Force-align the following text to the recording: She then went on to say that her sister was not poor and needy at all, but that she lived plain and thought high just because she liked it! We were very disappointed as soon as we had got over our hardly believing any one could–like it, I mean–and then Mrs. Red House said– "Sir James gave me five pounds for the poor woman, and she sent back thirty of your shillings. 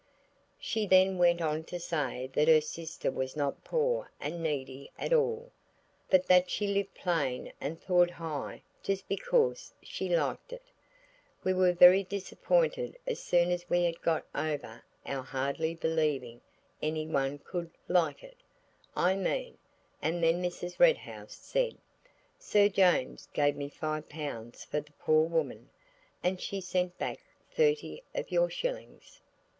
She 0.59 0.87
then 0.87 1.19
went 1.19 1.41
on 1.43 1.63
to 1.65 1.79
say 1.79 2.27
that 2.33 2.47
her 2.47 2.59
sister 2.59 3.11
was 3.11 3.35
not 3.35 3.63
poor 3.63 4.09
and 4.19 4.41
needy 4.41 4.89
at 4.97 5.13
all, 5.13 5.51
but 6.09 6.25
that 6.25 6.49
she 6.49 6.65
lived 6.65 6.95
plain 6.95 7.53
and 7.61 7.79
thought 7.79 8.09
high 8.09 8.63
just 8.81 9.07
because 9.07 9.75
she 9.83 10.09
liked 10.09 10.51
it! 10.53 10.63
We 11.43 11.53
were 11.53 11.71
very 11.71 12.03
disappointed 12.03 12.97
as 13.05 13.19
soon 13.21 13.51
as 13.51 13.69
we 13.69 13.83
had 13.83 14.01
got 14.01 14.25
over 14.33 14.83
our 15.05 15.21
hardly 15.21 15.75
believing 15.75 16.41
any 16.81 17.05
one 17.05 17.37
could–like 17.37 18.23
it, 18.23 18.37
I 18.95 19.15
mean–and 19.15 20.23
then 20.23 20.41
Mrs. 20.41 20.79
Red 20.79 20.97
House 20.97 21.35
said– 21.35 21.77
"Sir 22.39 22.69
James 22.69 23.27
gave 23.35 23.55
me 23.55 23.69
five 23.69 24.09
pounds 24.09 24.63
for 24.63 24.79
the 24.81 24.93
poor 24.93 25.25
woman, 25.29 25.69
and 26.23 26.41
she 26.41 26.59
sent 26.59 26.97
back 26.97 27.19
thirty 27.51 28.01
of 28.15 28.31
your 28.31 28.49
shillings. 28.49 29.21